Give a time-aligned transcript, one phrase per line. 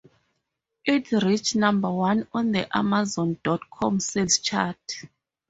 [0.83, 4.79] It reached number one on the Amazon dot com sales chart.